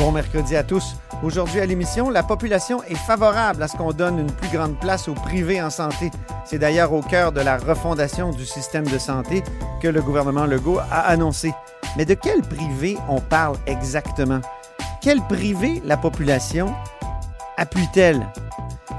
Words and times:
Bon 0.00 0.12
mercredi 0.12 0.56
à 0.56 0.62
tous. 0.62 0.96
Aujourd'hui 1.22 1.60
à 1.60 1.66
l'émission, 1.66 2.08
la 2.08 2.22
population 2.22 2.82
est 2.84 2.96
favorable 2.96 3.62
à 3.62 3.68
ce 3.68 3.76
qu'on 3.76 3.92
donne 3.92 4.18
une 4.18 4.32
plus 4.32 4.48
grande 4.48 4.80
place 4.80 5.08
au 5.08 5.12
privé 5.12 5.60
en 5.60 5.68
santé. 5.68 6.10
C'est 6.46 6.58
d'ailleurs 6.58 6.94
au 6.94 7.02
cœur 7.02 7.32
de 7.32 7.42
la 7.42 7.58
refondation 7.58 8.30
du 8.30 8.46
système 8.46 8.86
de 8.86 8.96
santé 8.96 9.42
que 9.82 9.88
le 9.88 10.00
gouvernement 10.00 10.46
Legault 10.46 10.78
a 10.78 11.00
annoncé. 11.00 11.52
Mais 11.98 12.06
de 12.06 12.14
quel 12.14 12.40
privé 12.40 12.96
on 13.10 13.20
parle 13.20 13.58
exactement? 13.66 14.40
Quel 15.02 15.20
privé 15.20 15.82
la 15.84 15.98
population 15.98 16.74
appuie-t-elle? 17.58 18.26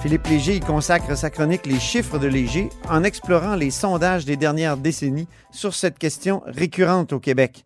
Philippe 0.01 0.27
Léger 0.27 0.57
y 0.57 0.59
consacre 0.59 1.17
sa 1.17 1.31
chronique 1.31 1.65
Les 1.65 1.79
chiffres 1.79 2.20
de 2.20 2.27
Léger 2.27 2.70
en 2.87 3.03
explorant 3.03 3.55
les 3.55 3.71
sondages 3.71 4.25
des 4.25 4.37
dernières 4.37 4.77
décennies 4.77 5.27
sur 5.49 5.73
cette 5.73 5.97
question 5.97 6.43
récurrente 6.45 7.11
au 7.11 7.20
Québec. 7.20 7.65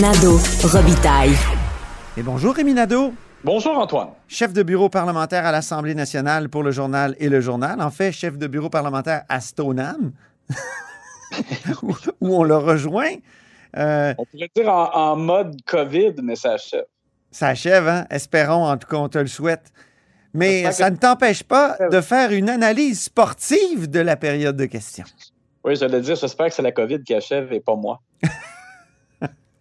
Nado 0.00 0.38
Robitaille. 0.64 1.32
Et 2.16 2.22
bonjour 2.22 2.54
Rémi 2.54 2.74
Nadeau, 2.74 3.14
Bonjour 3.44 3.78
Antoine. 3.78 4.08
chef 4.26 4.52
de 4.52 4.62
bureau 4.62 4.88
parlementaire 4.88 5.46
à 5.46 5.52
l'Assemblée 5.52 5.94
nationale 5.94 6.48
pour 6.48 6.62
le 6.62 6.70
journal 6.72 7.14
et 7.18 7.28
le 7.28 7.40
journal. 7.40 7.80
En 7.80 7.90
fait, 7.90 8.10
chef 8.12 8.36
de 8.36 8.46
bureau 8.46 8.68
parlementaire 8.68 9.22
à 9.28 9.40
Stoneham, 9.40 10.12
où, 11.82 11.94
où 12.20 12.36
on 12.36 12.42
le 12.42 12.56
rejoint. 12.56 13.12
Euh, 13.76 14.14
On 14.18 14.24
pourrait 14.24 14.50
dire 14.54 14.68
en, 14.68 14.90
en 14.94 15.16
mode 15.16 15.56
COVID, 15.66 16.14
mais 16.22 16.34
ça 16.36 16.52
achève. 16.54 16.84
ça 17.30 17.48
achève, 17.48 17.86
hein? 17.88 18.06
Espérons, 18.10 18.66
en 18.66 18.76
tout 18.76 18.88
cas, 18.88 18.96
on 18.96 19.08
te 19.08 19.18
le 19.18 19.26
souhaite. 19.28 19.72
Mais 20.34 20.70
ça 20.72 20.88
que- 20.88 20.94
ne 20.94 20.98
t'empêche 20.98 21.42
pas 21.44 21.76
de 21.90 22.00
faire 22.00 22.32
une 22.32 22.48
analyse 22.50 23.02
sportive 23.04 23.88
de 23.88 24.00
la 24.00 24.16
période 24.16 24.56
de 24.56 24.66
questions. 24.66 25.04
Oui, 25.64 25.76
j'allais 25.76 26.00
dire, 26.00 26.16
j'espère 26.16 26.48
que 26.48 26.54
c'est 26.54 26.62
la 26.62 26.72
COVID 26.72 27.02
qui 27.04 27.14
achève 27.14 27.52
et 27.52 27.60
pas 27.60 27.76
moi. 27.76 28.00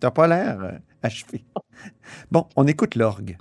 T'as 0.06 0.12
pas 0.12 0.28
l'air 0.28 0.60
euh, 0.62 0.72
achevé. 1.02 1.44
Bon, 2.32 2.46
on 2.56 2.68
écoute 2.68 2.94
l'orgue. 2.94 3.38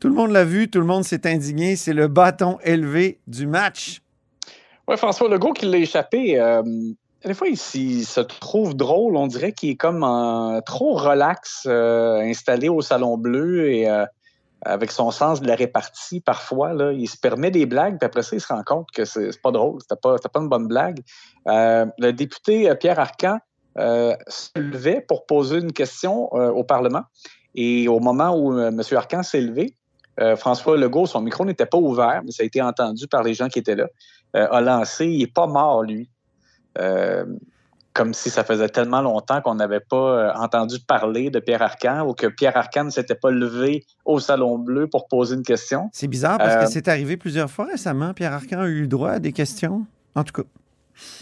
Tout 0.00 0.08
le 0.08 0.14
monde 0.14 0.32
l'a 0.32 0.44
vu, 0.44 0.68
tout 0.68 0.80
le 0.80 0.86
monde 0.86 1.04
s'est 1.04 1.24
indigné. 1.24 1.76
C'est 1.76 1.92
le 1.92 2.08
bâton 2.08 2.58
élevé 2.64 3.20
du 3.28 3.46
match. 3.46 4.02
Oui, 4.88 4.96
François 4.96 5.28
Legault 5.28 5.52
qui 5.52 5.66
l'a 5.66 5.78
échappé. 5.78 6.36
euh, 6.40 6.64
des 7.24 7.34
fois, 7.34 7.46
il, 7.46 7.56
se 7.56 8.20
trouve 8.20 8.74
drôle. 8.74 9.16
On 9.16 9.28
dirait 9.28 9.52
qu'il 9.52 9.70
est 9.70 9.76
comme 9.76 10.00
trop 10.66 10.94
relax, 10.94 11.62
euh, 11.66 12.22
installé 12.22 12.68
au 12.68 12.80
Salon 12.80 13.16
Bleu 13.16 13.70
et 13.70 13.86
avec 14.64 14.92
son 14.92 15.10
sens 15.10 15.40
de 15.40 15.48
la 15.48 15.54
répartie, 15.54 16.20
parfois, 16.20 16.72
là, 16.72 16.92
il 16.92 17.08
se 17.08 17.16
permet 17.16 17.50
des 17.50 17.66
blagues, 17.66 17.98
puis 17.98 18.06
après 18.06 18.22
ça, 18.22 18.36
il 18.36 18.40
se 18.40 18.46
rend 18.46 18.62
compte 18.62 18.90
que 18.92 19.04
c'est 19.04 19.40
pas 19.42 19.50
drôle, 19.50 19.80
c'était 19.80 20.00
pas, 20.00 20.16
pas 20.16 20.40
une 20.40 20.48
bonne 20.48 20.68
blague. 20.68 21.00
Euh, 21.48 21.86
le 21.98 22.12
député 22.12 22.70
euh, 22.70 22.74
Pierre 22.74 23.00
Arcan 23.00 23.38
euh, 23.78 24.14
se 24.28 24.58
levait 24.58 25.00
pour 25.00 25.26
poser 25.26 25.58
une 25.58 25.72
question 25.72 26.28
euh, 26.34 26.50
au 26.50 26.62
Parlement. 26.62 27.02
Et 27.54 27.88
au 27.88 27.98
moment 28.00 28.36
où 28.36 28.56
euh, 28.56 28.68
M. 28.68 28.80
Arcan 28.92 29.22
s'est 29.22 29.40
levé, 29.40 29.74
euh, 30.20 30.36
François 30.36 30.76
Legault, 30.76 31.06
son 31.06 31.22
micro 31.22 31.44
n'était 31.44 31.66
pas 31.66 31.78
ouvert, 31.78 32.22
mais 32.24 32.30
ça 32.30 32.42
a 32.42 32.46
été 32.46 32.62
entendu 32.62 33.08
par 33.08 33.22
les 33.22 33.34
gens 33.34 33.48
qui 33.48 33.58
étaient 33.58 33.76
là, 33.76 33.88
a 34.34 34.60
lancé 34.60 35.06
Il 35.06 35.18
n'est 35.20 35.26
pas 35.26 35.46
mort, 35.46 35.82
lui. 35.82 36.08
Euh, 37.92 38.02
comme 38.02 38.14
si 38.14 38.30
ça 38.30 38.42
faisait 38.44 38.68
tellement 38.68 39.02
longtemps 39.02 39.40
qu'on 39.42 39.54
n'avait 39.54 39.80
pas 39.80 39.96
euh, 39.96 40.32
entendu 40.34 40.76
parler 40.80 41.30
de 41.30 41.40
Pierre 41.40 41.62
Arcan 41.62 42.06
ou 42.06 42.14
que 42.14 42.26
Pierre 42.26 42.56
Arcan 42.56 42.84
ne 42.84 42.90
s'était 42.90 43.14
pas 43.14 43.30
levé 43.30 43.84
au 44.04 44.18
Salon 44.18 44.58
Bleu 44.58 44.86
pour 44.88 45.08
poser 45.08 45.34
une 45.36 45.42
question. 45.42 45.90
C'est 45.92 46.08
bizarre 46.08 46.38
parce 46.38 46.54
Euh, 46.54 46.64
que 46.64 46.70
c'est 46.70 46.88
arrivé 46.88 47.16
plusieurs 47.16 47.50
fois 47.50 47.66
récemment. 47.66 48.14
Pierre 48.14 48.32
Arcan 48.32 48.60
a 48.60 48.66
eu 48.66 48.82
le 48.82 48.86
droit 48.86 49.10
à 49.12 49.18
des 49.18 49.32
questions. 49.32 49.84
En 50.14 50.24
tout 50.24 50.32
cas, 50.32 50.48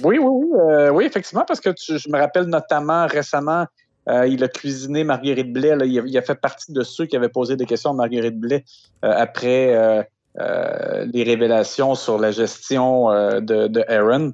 Oui, 0.03 0.19
oui, 0.19 0.26
oui, 0.26 0.58
euh, 0.60 0.91
oui, 0.91 1.04
effectivement, 1.04 1.44
parce 1.47 1.60
que 1.60 1.70
tu- 1.70 1.98
je 1.98 2.08
me 2.10 2.19
rappelle 2.19 2.44
notamment 2.47 3.06
récemment, 3.06 3.66
euh, 4.08 4.26
il 4.26 4.42
a 4.44 4.48
cuisiné 4.48 5.04
Marguerite 5.04 5.52
Blais. 5.52 5.76
là. 5.76 5.84
il, 5.84 5.98
a, 5.98 6.02
il 6.06 6.19
a 6.19 6.22
fait 6.22 6.34
partie 6.41 6.72
de 6.72 6.82
ceux 6.82 7.06
qui 7.06 7.16
avaient 7.16 7.28
posé 7.28 7.56
des 7.56 7.66
questions 7.66 7.91
à 7.91 7.94
Marguerite 7.94 8.38
Blais 8.38 8.64
euh, 9.04 9.12
après 9.16 9.75
euh, 9.75 10.02
euh, 10.41 11.04
les 11.12 11.22
révélations 11.25 11.94
sur 11.94 12.19
la 12.19 12.31
gestion 12.31 13.10
euh, 13.10 13.41
de, 13.41 13.66
de 13.69 13.84
Aaron. 13.88 14.32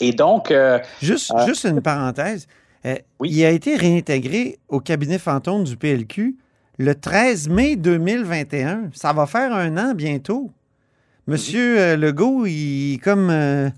Et 0.00 0.12
donc, 0.12 0.50
euh, 0.50 0.78
juste, 1.02 1.32
Ah. 1.34 1.46
juste 1.46 1.64
une 1.64 1.80
parenthèse. 1.80 2.46
Euh, 2.86 2.96
Oui. 3.18 3.30
Il 3.30 3.44
a 3.44 3.50
été 3.50 3.76
réintégré 3.76 4.58
au 4.68 4.80
cabinet 4.80 5.18
fantôme 5.18 5.64
du 5.64 5.76
PLQ 5.76 6.36
le 6.78 6.94
13 6.94 7.48
mai 7.48 7.76
2021. 7.76 8.90
Ça 8.94 9.12
va 9.12 9.26
faire 9.26 9.52
un 9.52 9.76
an 9.76 9.94
bientôt. 9.94 10.50
Monsieur 11.26 11.78
euh, 11.78 11.96
Legault, 11.96 12.46
il 12.46 12.98
comme 13.04 13.28
euh, 13.30 13.68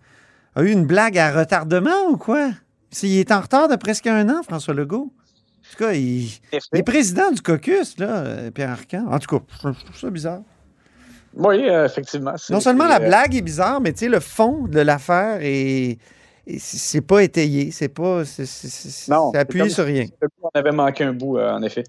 a 0.54 0.62
eu 0.62 0.70
une 0.70 0.86
blague 0.86 1.18
à 1.18 1.32
retardement 1.32 2.06
ou 2.10 2.16
quoi? 2.16 2.50
S'il 2.90 3.18
est 3.18 3.32
en 3.32 3.40
retard 3.40 3.68
de 3.68 3.76
presque 3.76 4.06
un 4.06 4.28
an, 4.28 4.42
François 4.42 4.74
Legault. 4.74 5.12
En 5.12 5.70
tout 5.78 5.84
cas, 5.84 5.92
il, 5.94 6.28
il 6.52 6.78
est 6.78 6.82
président 6.82 7.30
du 7.30 7.40
caucus, 7.40 7.98
là, 7.98 8.18
euh, 8.18 8.50
Pierre 8.50 8.70
Arcan. 8.70 9.06
En 9.10 9.18
tout 9.18 9.38
cas, 9.38 9.44
je 9.64 9.84
trouve 9.84 9.98
ça 9.98 10.10
bizarre. 10.10 10.40
Oui, 11.34 11.68
euh, 11.68 11.86
effectivement. 11.86 12.34
Non 12.50 12.60
seulement 12.60 12.86
la 12.86 12.96
euh, 13.00 13.06
blague 13.08 13.34
est 13.34 13.42
bizarre, 13.42 13.80
mais 13.80 13.92
tu 13.92 14.00
sais, 14.00 14.08
le 14.08 14.20
fond 14.20 14.66
de 14.66 14.80
l'affaire 14.80 15.38
est. 15.42 15.98
est- 16.46 16.58
C'est 16.58 17.00
pas 17.00 17.22
étayé, 17.22 17.70
c'est 17.70 17.88
pas. 17.88 18.24
C'est 18.24 19.38
appuyé 19.38 19.64
sur 19.70 19.84
rien. 19.84 20.06
On 20.42 20.50
avait 20.54 20.72
manqué 20.72 21.04
un 21.04 21.12
bout, 21.12 21.38
euh, 21.38 21.52
en 21.52 21.62
effet. 21.62 21.84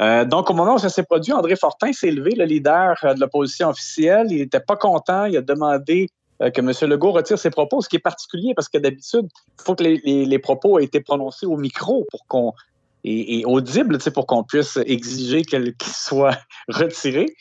Euh, 0.00 0.24
donc, 0.24 0.48
au 0.50 0.54
moment 0.54 0.74
où 0.74 0.78
ça 0.78 0.88
s'est 0.90 1.02
produit, 1.02 1.32
André 1.32 1.56
Fortin 1.56 1.92
s'est 1.92 2.10
levé, 2.12 2.30
le 2.36 2.44
leader 2.44 2.96
de 3.02 3.18
l'opposition 3.20 3.68
officielle. 3.70 4.28
Il 4.30 4.38
n'était 4.38 4.60
pas 4.60 4.76
content. 4.76 5.24
Il 5.24 5.36
a 5.36 5.40
demandé 5.42 6.08
euh, 6.40 6.50
que 6.50 6.60
M. 6.60 6.70
Legault 6.88 7.10
retire 7.10 7.36
ses 7.36 7.50
propos, 7.50 7.80
ce 7.82 7.88
qui 7.88 7.96
est 7.96 7.98
particulier 7.98 8.52
parce 8.54 8.68
que 8.68 8.78
d'habitude, 8.78 9.26
il 9.58 9.64
faut 9.64 9.74
que 9.74 9.82
les, 9.82 10.00
les- 10.04 10.24
les 10.24 10.38
propos 10.38 10.78
aient 10.78 10.84
été 10.84 11.00
prononcés 11.00 11.46
au 11.46 11.56
micro 11.56 12.06
pour 12.12 12.26
qu'on 12.28 12.52
et, 13.04 13.40
et 13.40 13.44
audible, 13.44 13.98
pour 14.14 14.26
qu'on 14.26 14.44
puisse 14.44 14.76
exiger 14.86 15.42
qu'ils 15.42 15.74
soient 15.92 16.36
retirés. 16.68 17.34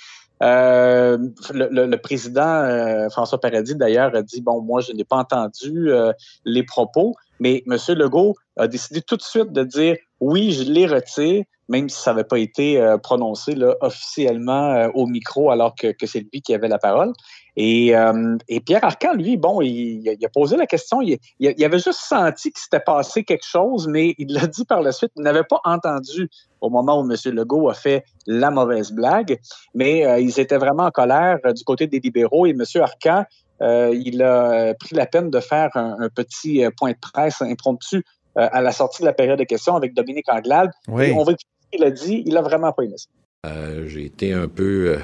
Euh, 0.44 1.18
le, 1.52 1.96
président 1.98 2.42
euh, 2.42 3.09
François 3.09 3.40
Paradis, 3.40 3.75
d'ailleurs, 3.75 4.16
a 4.16 4.22
dit 4.22 4.42
Bon, 4.42 4.62
moi, 4.62 4.81
je 4.81 4.92
n'ai 4.92 5.03
pas 5.03 5.18
entendu 5.18 5.92
euh, 5.92 6.12
les 6.46 6.64
propos, 6.64 7.16
mais 7.40 7.64
M. 7.68 7.78
Legault 7.96 8.36
a 8.56 8.68
décidé 8.68 9.02
tout 9.02 9.18
de 9.18 9.22
suite 9.22 9.52
de 9.52 9.64
dire 9.64 9.98
Oui, 10.20 10.52
je 10.52 10.64
les 10.64 10.86
retire, 10.86 11.44
même 11.70 11.90
si 11.90 12.00
ça 12.00 12.12
n'avait 12.12 12.24
pas 12.24 12.40
été 12.40 12.96
prononcé 13.03 13.58
officiellement 13.81 14.86
au 14.94 15.06
micro, 15.06 15.52
alors 15.52 15.75
que 15.75 16.06
c'est 16.06 16.25
lui 16.31 16.42
qui 16.42 16.54
avait 16.54 16.69
la 16.69 16.80
parole. 16.80 17.12
Et, 17.59 17.95
euh, 17.95 18.38
et 18.47 18.59
Pierre 18.59 18.84
Arcan, 18.84 19.13
lui, 19.13 19.35
bon, 19.35 19.62
il, 19.62 20.07
il 20.07 20.25
a 20.25 20.29
posé 20.29 20.56
la 20.56 20.66
question. 20.68 21.01
Il, 21.01 21.18
avait 21.42 21.80
juste 21.80 22.00
senti 22.00 22.51
qu'il 22.51 22.62
s'était 22.62 22.80
passé 22.80 23.24
quelque 23.24 23.45
chose, 23.45 23.88
mais 23.88 24.13
il 24.18 24.31
l'a 24.33 24.48
dit 24.48 24.63
par 24.63 24.81
la 24.81 24.92
suite. 24.92 25.12
Il 25.15 25.24
n'avait 25.24 25.44
pas 25.44 25.59
entendu 25.65 26.30
au 26.62 26.69
moment 26.69 27.01
où 27.01 27.12
M. 27.12 27.15
Legault 27.33 27.69
a 27.69 27.74
fait 27.74 28.06
la 28.27 28.51
mauvaise 28.51 28.92
blague, 28.92 29.39
mais 29.74 30.06
euh, 30.06 30.19
ils 30.19 30.39
étaient 30.39 30.57
vraiment 30.57 30.86
en 30.86 30.92
colère 30.92 31.39
euh, 31.45 31.51
du 31.51 31.63
côté 31.63 31.88
des 31.88 32.00
libéraux. 32.00 32.45
Et 32.45 32.51
M. 32.51 32.63
Arcan, 32.75 33.25
euh, 33.62 33.92
il 33.94 34.21
a 34.21 34.74
pris 34.75 34.95
la 34.95 35.07
peine 35.07 35.31
de 35.31 35.39
faire 35.39 35.71
un, 35.75 35.98
un 36.00 36.10
petit 36.10 36.63
point 36.77 36.92
de 36.92 36.98
presse 37.00 37.42
impromptu 37.42 38.03
euh, 38.38 38.48
à 38.51 38.62
la 38.62 38.71
sortie 38.71 39.01
de 39.01 39.07
la 39.07 39.13
période 39.13 39.39
de 39.39 39.45
questions 39.45 39.75
avec 39.75 39.95
Dominique 39.95 40.30
Anglade. 40.30 40.69
Oui. 40.88 41.06
Et 41.06 41.12
on 41.12 41.24
va 41.24 41.31
écouter 41.31 41.48
ce 41.63 41.77
qu'il 41.77 41.83
a 41.83 41.89
dit. 41.89 42.24
Il 42.27 42.38
a 42.38 42.42
vraiment 42.42 42.71
pas 42.71 42.83
aimé 42.83 42.94
ça. 42.95 43.07
Euh, 43.48 43.88
J'ai 43.88 44.06
été 44.06 44.31
un 44.31 44.48
peu, 44.48 44.95
euh, 44.95 45.00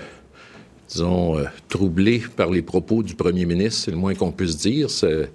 disons, 0.94 1.38
euh, 1.38 1.45
troublé 1.69 2.24
par 2.36 2.50
les 2.50 2.62
propos 2.62 3.04
du 3.04 3.16
premier 3.16 3.45
ministre, 3.45 3.84
c'est 3.86 3.92
le 3.92 3.98
moins 3.98 4.16
qu'on 4.16 4.31
puisse 4.31 4.57
dire. 4.57 4.90
C'est 4.90 5.31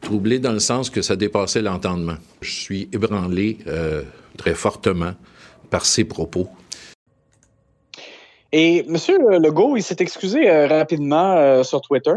troublé 0.00 0.38
dans 0.38 0.52
le 0.52 0.60
sens 0.60 0.90
que 0.90 1.02
ça 1.02 1.16
dépassait 1.16 1.62
l'entendement. 1.62 2.16
Je 2.40 2.50
suis 2.50 2.88
ébranlé 2.92 3.58
euh, 3.66 4.02
très 4.36 4.54
fortement 4.54 5.12
par 5.70 5.86
ses 5.86 6.04
propos. 6.04 6.48
Et 8.52 8.84
M. 8.86 8.96
Legault, 9.42 9.76
il 9.76 9.82
s'est 9.82 9.96
excusé 10.00 10.48
euh, 10.48 10.66
rapidement 10.66 11.36
euh, 11.36 11.62
sur 11.62 11.80
Twitter. 11.80 12.14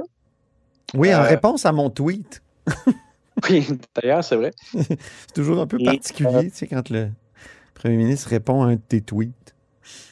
Oui, 0.94 1.13
en 1.16 1.19
Euh, 1.19 1.24
réponse 1.24 1.66
à 1.66 1.72
mon 1.72 1.89
tweet. 1.89 2.42
Oui, 3.50 3.68
d'ailleurs, 3.94 4.24
c'est 4.24 4.38
vrai. 4.38 4.51
c'est 4.74 5.33
toujours 5.33 5.60
un 5.60 5.68
peu 5.68 5.77
particulier, 5.77 6.50
tu 6.50 6.56
sais, 6.56 6.68
quand 6.68 6.89
le 6.89 7.10
premier 7.74 7.98
ministre 7.98 8.30
répond 8.30 8.63
à 8.63 8.68
un 8.68 8.75
de 8.75 8.81
tes 8.88 9.01
tweets. 9.01 9.54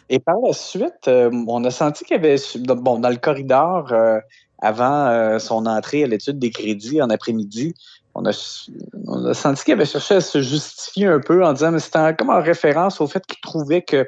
Et 0.10 0.20
par 0.20 0.36
la 0.46 0.54
suite, 0.54 1.08
euh, 1.08 1.32
on 1.48 1.64
a 1.64 1.72
senti 1.72 2.04
qu'il 2.06 2.18
y 2.18 2.20
avait, 2.20 2.36
bon, 2.60 3.00
dans 3.00 3.10
le 3.10 3.16
corridor, 3.16 3.92
euh, 3.92 4.20
avant 4.60 5.08
euh, 5.08 5.40
son 5.40 5.66
entrée 5.66 6.04
à 6.04 6.08
l'étude 6.08 6.40
des 6.40 6.52
crédits 6.52 7.02
en 7.02 7.10
après-midi, 7.10 7.74
on 8.16 8.26
a, 8.26 8.68
on 9.08 9.26
a 9.26 9.34
senti 9.34 9.64
qu'il 9.64 9.74
avait 9.74 9.86
cherché 9.86 10.16
à 10.16 10.22
se 10.22 10.42
justifier 10.42 11.08
un 11.08 11.20
peu 11.20 11.44
en 11.44 11.54
disant, 11.54 11.72
mais 11.72 11.80
c'était 11.80 12.16
comme 12.16 12.30
en 12.30 12.42
référence 12.42 13.02
au 13.02 13.08
fait 13.08 13.26
qu'il 13.26 13.40
trouvait 13.42 13.82
qu'il 13.82 14.06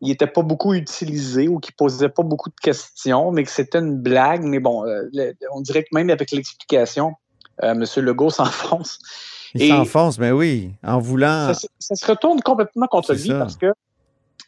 n'était 0.00 0.26
pas 0.26 0.42
beaucoup 0.42 0.72
utilisé 0.72 1.46
ou 1.48 1.58
qu'il 1.58 1.74
posait 1.74 2.08
pas 2.08 2.22
beaucoup 2.22 2.48
de 2.48 2.60
questions, 2.62 3.30
mais 3.30 3.44
que 3.44 3.50
c'était 3.50 3.80
une 3.80 3.98
blague. 3.98 4.44
Mais 4.44 4.60
bon, 4.60 4.86
on 5.52 5.60
dirait 5.60 5.82
que 5.82 5.90
même 5.92 6.08
avec 6.08 6.30
l'explication, 6.30 7.12
M. 7.60 7.84
Legault 7.96 8.30
s'enfonce. 8.30 8.98
Il 9.54 9.68
s'enfonce, 9.68 10.18
mais 10.18 10.30
oui, 10.30 10.72
en 10.82 10.98
voulant. 10.98 11.52
Ça, 11.52 11.68
ça, 11.78 11.94
se 11.94 12.06
retourne 12.06 12.40
complètement 12.40 12.86
contre 12.86 13.12
lui 13.12 13.28
parce 13.28 13.56
que 13.56 13.74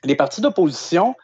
les 0.04 0.14
partis 0.14 0.40
d'opposition 0.40 1.14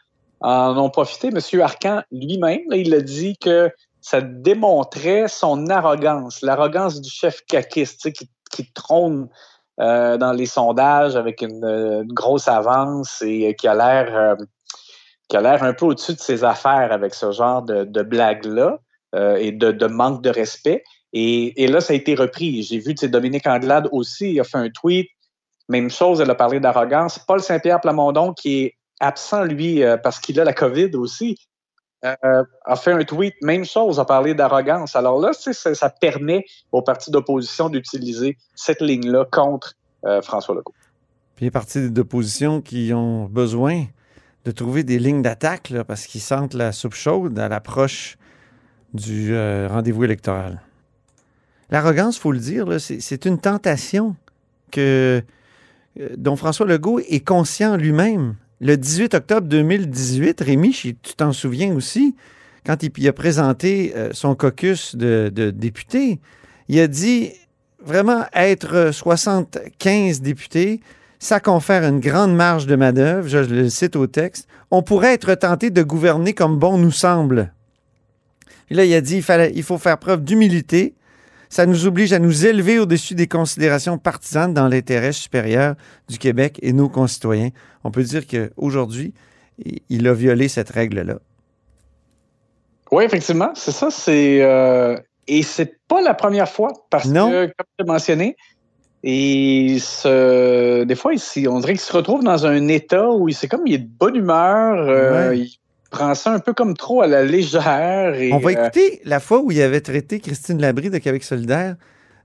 en 0.41 0.77
ont 0.77 0.89
profité. 0.89 1.29
M. 1.29 1.61
Arcan 1.61 2.03
lui-même, 2.11 2.61
il 2.71 2.93
a 2.93 3.01
dit 3.01 3.37
que 3.37 3.71
ça 4.01 4.21
démontrait 4.21 5.27
son 5.29 5.69
arrogance, 5.69 6.41
l'arrogance 6.41 7.01
du 7.01 7.09
chef 7.09 7.41
caquiste 7.47 8.11
qui, 8.11 8.29
trône 8.73 9.29
euh, 9.79 10.17
dans 10.17 10.33
les 10.33 10.45
sondages 10.45 11.15
avec 11.15 11.41
une, 11.41 12.03
grosse 12.07 12.47
avance 12.47 13.23
et 13.25 13.55
qui 13.55 13.67
a 13.67 13.73
l'air 13.73 14.15
euh, 14.15 14.35
qui 15.27 15.37
a 15.37 15.41
l'air 15.41 15.63
un 15.63 15.73
peu 15.73 15.85
au-dessus 15.85 16.13
de 16.13 16.19
ses 16.19 16.43
affaires 16.43 16.91
avec 16.91 17.15
ce 17.15 17.31
genre 17.31 17.63
de, 17.63 17.85
de 17.85 18.01
blague-là 18.03 18.77
euh, 19.15 19.37
et 19.37 19.51
de, 19.51 19.71
de, 19.71 19.87
manque 19.87 20.21
de 20.21 20.29
respect. 20.29 20.83
Et, 21.13 21.63
et, 21.63 21.67
là, 21.67 21.81
ça 21.81 21.93
a 21.93 21.95
été 21.95 22.13
repris. 22.13 22.63
J'ai 22.63 22.79
vu 22.79 22.93
Dominique 22.93 23.47
Anglade 23.47 23.87
aussi, 23.91 24.33
il 24.33 24.39
a 24.39 24.43
fait 24.43 24.57
un 24.57 24.69
tweet 24.69 25.07
même 25.69 25.89
chose, 25.89 26.21
elle 26.21 26.29
a 26.29 26.35
parlé 26.35 26.59
d'arrogance. 26.59 27.19
Paul 27.19 27.41
Saint-Pierre 27.41 27.81
Plamondon, 27.81 28.33
qui 28.33 28.63
est 28.63 28.75
absent, 28.99 29.43
lui, 29.43 29.83
euh, 29.83 29.97
parce 29.97 30.19
qu'il 30.19 30.39
a 30.39 30.43
la 30.43 30.53
COVID 30.53 30.95
aussi, 30.95 31.37
euh, 32.05 32.43
a 32.65 32.75
fait 32.75 32.91
un 32.91 33.03
tweet, 33.03 33.35
même 33.41 33.63
chose, 33.63 33.99
a 33.99 34.05
parlé 34.05 34.33
d'arrogance. 34.33 34.95
Alors 34.95 35.19
là, 35.19 35.31
ça, 35.33 35.89
permet 35.89 36.45
aux 36.71 36.81
partis 36.81 37.11
d'opposition 37.11 37.69
d'utiliser 37.69 38.37
cette 38.55 38.81
ligne-là 38.81 39.25
contre 39.31 39.73
euh, 40.05 40.21
François 40.21 40.55
Legault. 40.55 40.73
Puis 41.35 41.45
les 41.45 41.51
partis 41.51 41.89
d'opposition 41.89 42.61
qui 42.61 42.91
ont 42.93 43.25
besoin 43.25 43.85
de 44.45 44.51
trouver 44.51 44.83
des 44.83 44.99
lignes 44.99 45.21
d'attaque 45.21 45.73
parce 45.87 46.05
qu'ils 46.05 46.21
sentent 46.21 46.53
la 46.53 46.73
soupe 46.73 46.93
chaude 46.93 47.39
à 47.39 47.47
l'approche 47.47 48.17
du 48.93 49.35
rendez-vous 49.67 50.03
électoral. 50.03 50.61
L'arrogance, 51.71 52.17
il 52.17 52.19
faut 52.19 52.33
le 52.33 52.39
dire, 52.39 52.67
c'est 52.79 53.25
une 53.25 53.39
tentation 53.39 54.15
que 54.69 55.23
dont 56.17 56.35
François 56.35 56.65
Legault 56.65 56.99
est 56.99 57.25
conscient 57.25 57.77
lui-même. 57.77 58.35
Le 58.59 58.77
18 58.77 59.13
octobre 59.13 59.47
2018, 59.47 60.41
Rémi, 60.41 60.71
tu 60.71 60.95
t'en 61.17 61.33
souviens 61.33 61.73
aussi, 61.75 62.15
quand 62.65 62.81
il, 62.83 63.07
a 63.07 63.13
présenté 63.13 63.93
euh, 63.95 64.09
son 64.13 64.35
caucus 64.35 64.95
de, 64.95 65.29
députés, 65.53 66.19
il 66.69 66.79
a 66.79 66.87
dit 66.87 67.31
vraiment 67.83 68.23
être 68.33 68.91
75 68.93 70.21
députés, 70.21 70.79
ça 71.19 71.39
confère 71.39 71.83
une 71.83 71.99
grande 71.99 72.35
marge 72.35 72.65
de 72.65 72.75
manœuvre, 72.75 73.27
je 73.27 73.39
le 73.39 73.69
cite 73.69 73.95
au 73.95 74.07
texte. 74.07 74.47
On 74.71 74.81
pourrait 74.81 75.13
être 75.13 75.35
tenté 75.35 75.69
de 75.69 75.83
gouverner 75.83 76.33
comme 76.33 76.57
bon 76.57 76.77
nous 76.77 76.91
semble. 76.91 77.53
Là, 78.69 78.85
il 78.85 78.93
a 78.93 79.01
dit 79.01 79.21
il 79.53 79.63
faut 79.63 79.77
faire 79.77 79.97
preuve 79.97 80.23
d'humilité, 80.23 80.95
ça 81.53 81.67
nous 81.67 81.85
oblige 81.85 82.13
à 82.13 82.19
nous 82.19 82.47
élever 82.47 82.79
au-dessus 82.79 83.13
des 83.13 83.27
considérations 83.27 83.99
partisanes 83.99 84.55
dans 84.55 84.67
l'intérêt 84.67 85.11
supérieur 85.11 85.75
du 86.09 86.17
Québec 86.17 86.57
et 86.63 86.73
nos 86.73 86.89
concitoyens. 86.89 87.49
On 87.83 87.91
peut 87.91 88.01
dire 88.01 88.23
qu'aujourd'hui, 88.25 89.13
il 89.87 90.07
a 90.07 90.13
violé 90.13 90.47
cette 90.47 90.71
règle-là. 90.71 91.19
Oui, 92.91 93.03
effectivement, 93.03 93.51
c'est 93.53 93.71
ça. 93.71 93.91
C'est 93.91 94.41
euh, 94.41 94.97
et 95.27 95.43
c'est 95.43 95.77
pas 95.87 96.01
la 96.01 96.15
première 96.15 96.49
fois 96.49 96.73
parce 96.89 97.07
que, 97.07 97.45
comme 97.45 97.67
tu 97.77 97.83
as 97.83 97.85
mentionné, 97.85 98.35
et 99.03 99.77
des 100.05 100.95
fois, 100.95 101.11
on 101.11 101.59
dirait 101.59 101.73
qu'il 101.73 101.79
se 101.79 101.93
retrouve 101.93 102.23
dans 102.23 102.47
un 102.47 102.67
état 102.67 103.09
où 103.11 103.29
c'est 103.29 103.47
comme 103.47 103.67
il 103.67 103.75
est 103.75 103.77
de 103.79 103.87
bonne 103.87 104.15
humeur, 104.15 104.87
euh, 104.89 105.35
prend 105.93 106.15
ça 106.15 106.33
un 106.33 106.39
peu 106.39 106.53
comme 106.53 106.75
trop 106.75 107.03
à 107.03 107.07
la 107.07 107.23
légère. 107.23 108.15
On 108.33 108.39
va 108.39 108.49
euh, 108.49 108.51
écouter 108.51 108.99
la 109.05 109.21
fois 109.21 109.39
où 109.39 109.51
il 109.51 109.61
avait 109.61 109.79
traité 109.79 110.19
Christine 110.19 110.59
Labrie 110.59 110.89
de 110.89 110.97
Québec 110.97 111.23
solidaire 111.23 111.75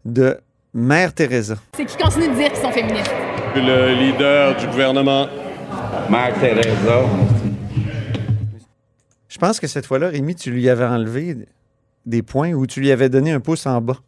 de 0.05 0.39
Mère 0.75 1.15
Teresa. 1.15 1.57
C'est 1.77 1.85
qui 1.85 1.97
continue 1.97 2.29
de 2.29 2.35
dire 2.35 2.51
qu'ils 2.51 2.63
sont 2.63 2.73
féministes? 2.73 3.13
Le 3.55 3.95
leader 3.95 4.57
du 4.57 4.67
gouvernement. 4.67 5.29
Mère 6.11 6.35
Teresa. 6.41 7.05
Je 9.29 9.39
pense 9.39 9.61
que 9.61 9.67
cette 9.67 9.85
fois-là, 9.85 10.09
Rémi, 10.09 10.35
tu 10.35 10.51
lui 10.51 10.69
avais 10.69 10.87
enlevé 10.87 11.37
des 12.07 12.23
points 12.23 12.53
ou 12.53 12.67
tu 12.67 12.81
lui 12.81 12.91
avais 12.91 13.11
donné 13.11 13.33
un 13.33 13.41
pouce 13.41 13.67
en 13.67 13.81
bas. 13.83 13.99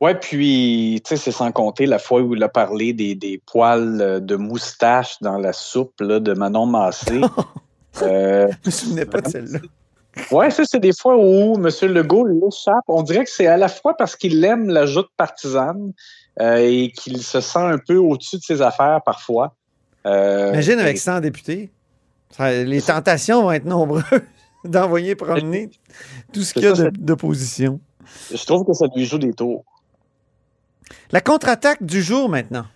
Ouais, 0.00 0.14
puis, 0.14 1.00
tu 1.04 1.10
sais, 1.10 1.16
c'est 1.16 1.30
sans 1.30 1.52
compter 1.52 1.86
la 1.86 1.98
fois 1.98 2.22
où 2.22 2.34
il 2.34 2.42
a 2.42 2.48
parlé 2.48 2.92
des, 2.92 3.14
des 3.14 3.40
poils 3.46 4.20
de 4.24 4.36
moustache 4.36 5.16
dans 5.20 5.38
la 5.38 5.52
soupe 5.52 6.00
là, 6.00 6.18
de 6.18 6.32
Manon 6.32 6.66
Massé. 6.66 7.20
Euh, 8.02 8.48
je 8.62 8.68
me 8.68 8.70
souvenais 8.70 9.06
pas 9.06 9.20
de 9.20 9.28
celle-là. 9.28 9.60
Oui, 10.32 10.50
ça, 10.50 10.64
c'est 10.66 10.80
des 10.80 10.92
fois 10.92 11.16
où 11.16 11.54
M. 11.54 11.68
Legault 11.92 12.26
l'échappe. 12.26 12.84
On 12.88 13.02
dirait 13.02 13.24
que 13.24 13.30
c'est 13.30 13.46
à 13.46 13.56
la 13.56 13.68
fois 13.68 13.96
parce 13.96 14.16
qu'il 14.16 14.44
aime 14.44 14.68
la 14.68 14.86
joute 14.86 15.08
partisane 15.16 15.92
euh, 16.40 16.56
et 16.56 16.90
qu'il 16.90 17.22
se 17.22 17.40
sent 17.40 17.60
un 17.60 17.78
peu 17.78 17.96
au-dessus 17.96 18.36
de 18.36 18.42
ses 18.42 18.60
affaires 18.60 19.00
parfois. 19.04 19.54
Euh, 20.06 20.50
Imagine 20.52 20.78
avec 20.78 20.98
100 20.98 21.20
députés. 21.20 21.70
les 22.38 22.82
tentations 22.82 23.42
vont 23.42 23.52
être 23.52 23.66
nombreuses 23.66 24.02
d'envoyer 24.64 25.14
promener 25.14 25.70
tout 26.32 26.42
ce 26.42 26.54
qu'il 26.54 26.64
y 26.64 26.66
a 26.66 26.90
d'opposition. 26.90 27.80
Je 28.32 28.44
trouve 28.44 28.66
que 28.66 28.72
ça 28.72 28.86
lui 28.94 29.04
joue 29.04 29.18
des 29.18 29.32
tours. 29.32 29.64
La 31.12 31.20
contre-attaque 31.20 31.82
du 31.82 32.02
jour 32.02 32.28
maintenant. 32.28 32.66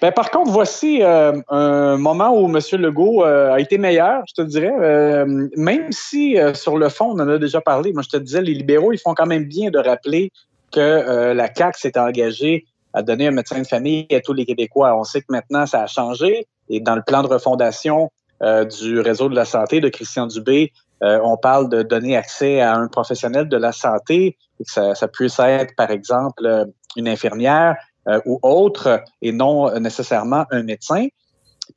Ben, 0.00 0.10
par 0.10 0.30
contre, 0.30 0.50
voici 0.50 1.02
euh, 1.02 1.38
un 1.48 1.96
moment 1.98 2.30
où 2.30 2.46
M. 2.48 2.58
Legault 2.80 3.24
euh, 3.24 3.52
a 3.52 3.60
été 3.60 3.76
meilleur, 3.76 4.22
je 4.26 4.34
te 4.34 4.42
dirais. 4.42 4.72
Euh, 4.80 5.48
même 5.56 5.92
si 5.92 6.36
sur 6.54 6.78
le 6.78 6.88
fond, 6.88 7.10
on 7.10 7.20
en 7.20 7.28
a 7.28 7.38
déjà 7.38 7.60
parlé, 7.60 7.92
moi 7.92 8.02
je 8.02 8.08
te 8.08 8.16
disais, 8.16 8.40
les 8.40 8.54
libéraux, 8.54 8.92
ils 8.92 8.98
font 8.98 9.14
quand 9.14 9.26
même 9.26 9.44
bien 9.44 9.70
de 9.70 9.78
rappeler 9.78 10.30
que 10.72 11.32
la 11.32 11.54
CAQ 11.54 11.78
s'est 11.78 11.98
engagée 11.98 12.66
à 12.92 13.02
donner 13.02 13.28
un 13.28 13.30
médecin 13.30 13.60
de 13.60 13.66
famille 13.66 14.06
à 14.10 14.20
tous 14.20 14.32
les 14.32 14.44
Québécois. 14.44 14.96
On 14.96 15.04
sait 15.04 15.20
que 15.20 15.26
maintenant, 15.28 15.66
ça 15.66 15.82
a 15.82 15.86
changé. 15.86 16.46
Et 16.68 16.80
dans 16.80 16.96
le 16.96 17.02
plan 17.02 17.22
de 17.22 17.28
refondation 17.28 18.10
du 18.40 19.00
réseau 19.00 19.28
de 19.28 19.34
la 19.34 19.44
santé 19.44 19.80
de 19.80 19.88
Christian 19.88 20.26
Dubé, 20.26 20.72
on 21.00 21.36
parle 21.36 21.68
de 21.68 21.82
donner 21.82 22.16
accès 22.16 22.60
à 22.60 22.74
un 22.74 22.88
professionnel 22.88 23.48
de 23.48 23.56
la 23.56 23.72
santé, 23.72 24.36
et 24.60 24.64
que 24.64 24.70
ça, 24.70 24.94
ça 24.94 25.08
puisse 25.08 25.38
être, 25.38 25.74
par 25.76 25.90
exemple, 25.90 26.66
une 26.96 27.08
infirmière, 27.08 27.76
euh, 28.08 28.20
ou 28.24 28.38
autre 28.42 29.02
et 29.22 29.32
non 29.32 29.78
nécessairement 29.80 30.44
un 30.50 30.62
médecin. 30.62 31.06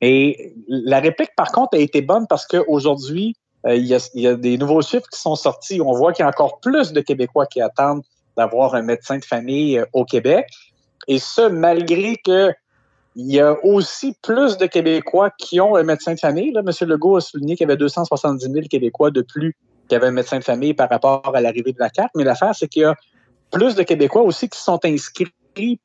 Et 0.00 0.54
la 0.68 1.00
réplique, 1.00 1.34
par 1.36 1.52
contre, 1.52 1.76
a 1.76 1.80
été 1.80 2.02
bonne 2.02 2.26
parce 2.28 2.46
qu'aujourd'hui, 2.46 3.34
euh, 3.66 3.74
il, 3.76 3.86
y 3.86 4.26
a, 4.26 4.34
des 4.34 4.56
nouveaux 4.56 4.82
chiffres 4.82 5.08
qui 5.12 5.20
sont 5.20 5.34
sortis. 5.34 5.80
On 5.80 5.92
voit 5.92 6.12
qu'il 6.12 6.22
y 6.22 6.26
a 6.26 6.28
encore 6.28 6.60
plus 6.60 6.92
de 6.92 7.00
Québécois 7.00 7.46
qui 7.46 7.60
attendent 7.60 8.02
d'avoir 8.36 8.74
un 8.74 8.82
médecin 8.82 9.18
de 9.18 9.24
famille 9.24 9.78
euh, 9.78 9.84
au 9.92 10.04
Québec. 10.04 10.46
Et 11.08 11.18
ce, 11.18 11.48
malgré 11.48 12.16
que 12.16 12.52
il 13.16 13.26
y 13.26 13.40
a 13.40 13.56
aussi 13.64 14.14
plus 14.22 14.56
de 14.56 14.66
Québécois 14.66 15.30
qui 15.36 15.60
ont 15.60 15.74
un 15.74 15.82
médecin 15.82 16.14
de 16.14 16.20
famille. 16.20 16.52
Là, 16.52 16.60
M. 16.60 16.88
Legault 16.88 17.16
a 17.16 17.20
souligné 17.20 17.56
qu'il 17.56 17.66
y 17.66 17.70
avait 17.70 17.76
270 17.76 18.40
000 18.44 18.66
Québécois 18.70 19.10
de 19.10 19.20
plus 19.20 19.56
qui 19.88 19.96
avaient 19.96 20.06
un 20.06 20.12
médecin 20.12 20.38
de 20.38 20.44
famille 20.44 20.74
par 20.74 20.88
rapport 20.88 21.34
à 21.34 21.40
l'arrivée 21.40 21.72
de 21.72 21.80
la 21.80 21.90
carte. 21.90 22.12
Mais 22.14 22.22
l'affaire, 22.22 22.54
c'est 22.54 22.68
qu'il 22.68 22.82
y 22.82 22.84
a 22.84 22.94
plus 23.50 23.74
de 23.74 23.82
Québécois 23.82 24.22
aussi 24.22 24.48
qui 24.48 24.60
sont 24.60 24.78
inscrits 24.84 25.80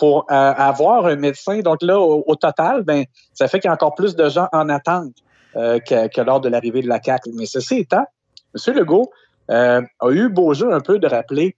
pour 0.00 0.24
euh, 0.30 0.34
avoir 0.34 1.04
un 1.04 1.16
médecin. 1.16 1.60
Donc 1.60 1.82
là, 1.82 2.00
au, 2.00 2.34
total, 2.34 2.84
ben, 2.84 3.04
ça 3.34 3.48
fait 3.48 3.60
qu'il 3.60 3.68
y 3.68 3.70
a 3.70 3.74
encore 3.74 3.94
plus 3.94 4.16
de 4.16 4.30
gens 4.30 4.48
en 4.50 4.70
attente 4.70 5.12
euh, 5.56 5.78
que, 5.78 6.20
lors 6.22 6.40
de 6.40 6.48
l'arrivée 6.48 6.80
de 6.80 6.88
la 6.88 7.02
CAQ. 7.02 7.32
Mais 7.34 7.44
ceci 7.44 7.80
étant, 7.80 8.06
M. 8.54 8.74
Legault 8.74 9.10
euh, 9.50 9.82
a 10.00 10.10
eu 10.10 10.30
beau 10.30 10.54
jeu 10.54 10.72
un 10.72 10.80
peu 10.80 10.98
de 10.98 11.06
rappeler 11.06 11.54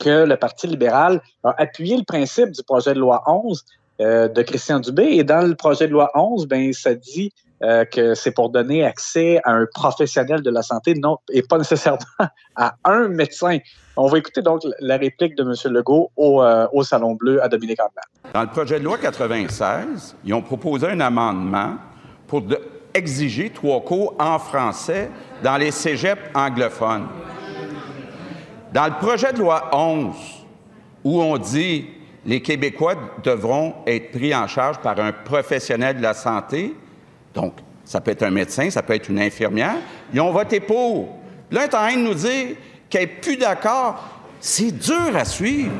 que 0.00 0.24
le 0.24 0.36
Parti 0.36 0.66
libéral 0.66 1.22
a 1.44 1.54
appuyé 1.58 1.96
le 1.96 2.02
principe 2.02 2.50
du 2.50 2.64
projet 2.64 2.92
de 2.92 2.98
loi 2.98 3.22
11 3.28 3.64
de 4.00 4.42
Christian 4.42 4.80
Dubé. 4.80 5.04
Et 5.04 5.22
dans 5.22 5.46
le 5.46 5.54
projet 5.54 5.86
de 5.86 5.92
loi 5.92 6.10
11, 6.14 6.48
ben, 6.48 6.72
ça 6.72 6.94
dit 6.94 7.32
que 7.60 8.14
c'est 8.14 8.30
pour 8.30 8.50
donner 8.50 8.84
accès 8.84 9.40
à 9.44 9.52
un 9.52 9.66
professionnel 9.74 10.42
de 10.42 10.50
la 10.50 10.62
santé 10.62 10.94
non, 10.94 11.18
et 11.30 11.42
pas 11.42 11.58
nécessairement 11.58 11.98
à 12.56 12.74
un 12.84 13.08
médecin. 13.08 13.58
On 13.96 14.06
va 14.06 14.18
écouter 14.18 14.42
donc 14.42 14.62
la 14.80 14.96
réplique 14.96 15.34
de 15.34 15.42
M. 15.42 15.72
Legault 15.72 16.10
au, 16.16 16.42
euh, 16.42 16.66
au 16.72 16.82
Salon 16.82 17.14
Bleu 17.14 17.42
à 17.42 17.48
Dominique 17.48 17.80
Anglade. 17.80 18.32
Dans 18.32 18.42
le 18.42 18.48
projet 18.48 18.78
de 18.78 18.84
loi 18.84 18.96
96, 18.98 20.16
ils 20.24 20.32
ont 20.32 20.42
proposé 20.42 20.88
un 20.88 21.00
amendement 21.00 21.74
pour 22.26 22.42
exiger 22.94 23.50
trois 23.50 23.80
cours 23.82 24.14
en 24.18 24.38
français 24.38 25.10
dans 25.42 25.56
les 25.56 25.70
cégeps 25.70 26.22
anglophones. 26.34 27.08
Dans 28.72 28.86
le 28.86 28.94
projet 29.04 29.32
de 29.32 29.38
loi 29.38 29.68
11, 29.72 30.14
où 31.04 31.20
on 31.20 31.36
dit 31.38 31.86
les 32.26 32.42
Québécois 32.42 32.94
devront 33.24 33.74
être 33.86 34.12
pris 34.12 34.34
en 34.34 34.46
charge 34.46 34.78
par 34.78 34.98
un 35.00 35.12
professionnel 35.12 35.96
de 35.96 36.02
la 36.02 36.14
santé. 36.14 36.74
Donc, 37.34 37.54
ça 37.84 38.00
peut 38.00 38.10
être 38.12 38.22
un 38.22 38.30
médecin, 38.30 38.70
ça 38.70 38.82
peut 38.82 38.94
être 38.94 39.08
une 39.08 39.20
infirmière. 39.20 39.76
Ils 40.12 40.20
ont 40.20 40.32
voté 40.32 40.60
pour. 40.60 41.08
Là, 41.50 41.66
ils 41.66 41.70
sont 41.70 41.76
en 41.76 41.88
train 41.88 41.96
de 41.96 42.02
nous 42.02 42.14
dire 42.14 42.56
qu'il 42.88 43.00
n'est 43.00 43.06
plus 43.06 43.36
d'accord. 43.36 44.02
C'est 44.40 44.72
dur 44.72 45.14
à 45.14 45.24
suivre. 45.24 45.72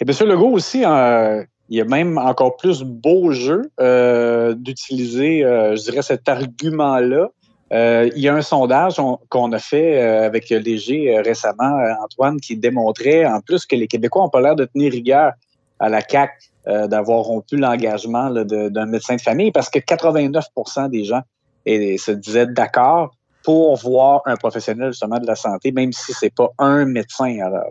Et 0.00 0.04
M. 0.08 0.28
Legault 0.28 0.50
aussi, 0.50 0.84
euh, 0.84 1.44
il 1.68 1.76
y 1.76 1.80
a 1.80 1.84
même 1.84 2.18
encore 2.18 2.56
plus 2.56 2.82
beau 2.82 3.32
jeu 3.32 3.70
euh, 3.80 4.54
d'utiliser, 4.54 5.44
euh, 5.44 5.76
je 5.76 5.82
dirais, 5.82 6.02
cet 6.02 6.28
argument-là. 6.28 7.28
Il 7.70 8.18
y 8.22 8.28
a 8.28 8.34
un 8.34 8.40
sondage 8.40 8.96
qu'on 9.28 9.52
a 9.52 9.58
fait 9.58 10.00
avec 10.00 10.48
Léger 10.48 11.20
récemment, 11.20 11.78
Antoine, 12.02 12.40
qui 12.40 12.56
démontrait 12.56 13.26
en 13.26 13.42
plus 13.42 13.66
que 13.66 13.76
les 13.76 13.86
Québécois 13.86 14.22
n'ont 14.22 14.30
pas 14.30 14.40
l'air 14.40 14.56
de 14.56 14.64
tenir 14.64 14.90
rigueur 14.90 15.32
à 15.78 15.90
la 15.90 16.00
CAQ 16.00 16.32
d'avoir 16.66 17.20
rompu 17.20 17.56
l'engagement 17.56 18.30
d'un 18.30 18.86
médecin 18.86 19.16
de 19.16 19.20
famille 19.20 19.52
parce 19.52 19.70
que 19.70 19.78
89% 19.78 20.90
des 20.90 21.04
gens 21.04 21.22
se 21.66 22.10
disaient 22.10 22.46
d'accord 22.46 23.10
pour 23.42 23.76
voir 23.76 24.20
un 24.26 24.36
professionnel 24.36 24.90
justement 24.90 25.18
de 25.18 25.26
la 25.26 25.34
santé, 25.34 25.72
même 25.72 25.92
si 25.92 26.12
c'est 26.12 26.34
pas 26.34 26.50
un 26.58 26.84
médecin. 26.84 27.38
Alors, 27.40 27.64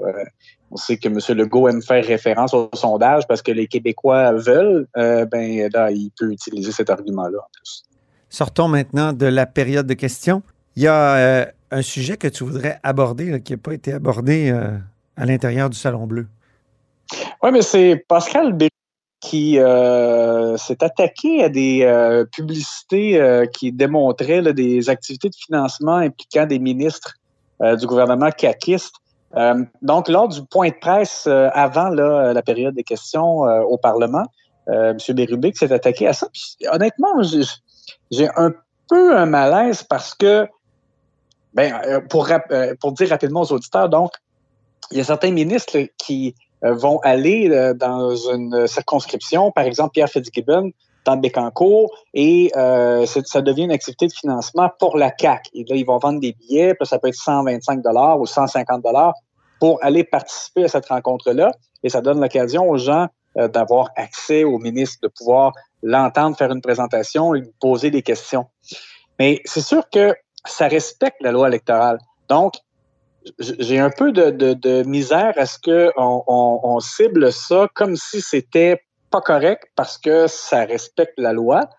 on 0.72 0.76
sait 0.76 0.98
que 0.98 1.08
M. 1.08 1.20
Legault 1.38 1.70
aime 1.70 1.82
faire 1.82 2.04
référence 2.06 2.54
au 2.54 2.70
sondage 2.74 3.26
parce 3.28 3.42
que 3.42 3.52
les 3.52 3.68
Québécois 3.68 4.34
veulent, 4.34 4.88
euh, 4.98 5.26
ben 5.26 5.70
là, 5.74 5.92
il 5.92 6.12
peut 6.18 6.32
utiliser 6.32 6.72
cet 6.72 6.90
argument-là 6.90 7.38
en 7.38 7.50
plus. 7.54 7.84
Sortons 8.30 8.68
maintenant 8.68 9.14
de 9.14 9.26
la 9.26 9.46
période 9.46 9.88
de 9.88 9.94
questions. 9.94 10.44
Il 10.76 10.84
y 10.84 10.88
a 10.88 11.16
euh, 11.16 11.46
un 11.72 11.82
sujet 11.82 12.18
que 12.18 12.28
tu 12.28 12.44
voudrais 12.44 12.80
aborder 12.84 13.42
qui 13.42 13.54
n'a 13.54 13.58
pas 13.58 13.74
été 13.74 13.94
abordé 13.94 14.50
euh, 14.50 14.78
à 15.16 15.26
l'intérieur 15.26 15.70
du 15.70 15.78
Salon 15.78 16.06
Bleu. 16.06 16.28
Oui, 17.44 17.52
mais 17.52 17.62
c'est 17.62 18.04
Pascal 18.08 18.54
Bérou 18.54 18.70
qui 19.20 19.54
s'est 19.56 20.84
attaqué 20.84 21.44
à 21.44 21.50
des 21.50 22.24
publicités 22.32 23.48
qui 23.52 23.72
démontraient 23.72 24.54
des 24.54 24.90
activités 24.90 25.30
de 25.30 25.36
financement 25.36 25.96
impliquant 25.96 26.46
des 26.46 26.60
ministres 26.60 27.16
du 27.60 27.88
gouvernement 27.88 28.30
caquiste. 28.30 28.94
Euh, 29.36 29.66
donc, 29.82 30.08
lors 30.08 30.28
du 30.28 30.44
point 30.46 30.70
de 30.70 30.76
presse 30.80 31.26
euh, 31.28 31.50
avant 31.54 31.90
la 31.90 32.42
période 32.42 32.76
des 32.76 32.84
questions 32.84 33.46
euh, 33.46 33.62
au 33.62 33.78
Parlement, 33.78 34.26
M. 34.68 34.98
Bérubé 35.10 35.54
s'est 35.56 35.72
attaqué 35.72 36.08
à 36.08 36.14
ça. 36.14 36.28
honnêtement, 36.72 37.22
j'ai 38.12 38.28
un 38.36 38.54
peu 38.90 39.18
un 39.18 39.26
malaise 39.26 39.84
parce 39.84 40.14
que, 40.14 40.46
ben, 41.54 42.02
pour, 42.10 42.28
pour 42.82 42.92
dire 42.92 43.10
rapidement 43.10 43.42
aux 43.42 43.52
auditeurs, 43.54 43.88
donc, 43.88 44.12
il 44.92 44.98
y 44.98 45.02
a 45.02 45.06
certains 45.06 45.32
ministres 45.32 45.78
qui 45.98 46.36
vont 46.62 47.00
aller 47.04 47.74
dans 47.76 48.16
une 48.16 48.68
circonscription, 48.68 49.52
par 49.52 49.66
exemple 49.66 49.92
Pierre 49.94 50.10
Fitzgibbon, 50.10 50.72
dans 51.06 51.18
Bécancourt, 51.18 51.96
et 52.14 52.52
ça 52.54 53.42
devient 53.42 53.64
une 53.64 53.72
activité 53.72 54.08
de 54.08 54.14
financement 54.14 54.70
pour 54.80 54.98
la 54.98 55.12
CAC. 55.12 55.50
Et 55.54 55.64
là, 55.70 55.76
ils 55.76 55.86
vont 55.86 56.00
vendre 56.00 56.20
des 56.20 56.34
billets, 56.34 56.74
ça 56.84 57.00
peut 57.00 57.10
être 57.10 57.16
125 57.16 57.82
dollars 57.82 58.20
ou 58.20 58.26
150 58.26 58.84
dollars 58.84 59.14
pour 59.60 59.84
aller 59.84 60.04
participer 60.04 60.66
à 60.66 60.68
cette 60.68 60.88
rencontre-là. 60.88 61.52
Et 61.84 61.90
ça 61.90 62.02
donne 62.02 62.20
l'occasion 62.20 62.70
aux 62.70 62.78
gens 62.78 63.08
euh, 63.38 63.48
d'avoir 63.48 63.90
accès 63.96 64.44
au 64.44 64.58
ministre, 64.58 64.98
de 65.04 65.08
pouvoir 65.08 65.54
l'entendre 65.84 66.36
faire 66.38 66.52
une 66.52 66.62
présentation 66.62 67.36
et 67.36 67.42
lui 67.42 67.52
poser 67.60 67.92
des 67.92 68.02
questions. 68.02 68.46
Mais 69.20 69.42
c'est 69.46 69.62
sûr 69.62 69.90
que 69.90 70.16
ça 70.46 70.68
respecte 70.68 71.18
la 71.22 71.32
loi 71.32 71.48
électorale. 71.48 72.00
Donc, 72.30 72.56
j'ai 73.40 73.80
un 73.80 73.90
peu 73.90 74.12
de, 74.12 74.84
misère 74.84 75.34
à 75.38 75.46
ce 75.46 75.58
qu'on 75.60 76.24
on, 76.28 76.80
cible 76.80 77.32
ça 77.32 77.68
comme 77.74 77.96
si 77.96 78.22
c'était 78.22 78.82
pas 79.10 79.22
correct 79.22 79.64
parce 79.76 79.98
que 79.98 80.28
ça 80.28 80.66
respecte 80.66 81.18
la 81.18 81.34
loi. 81.34 81.70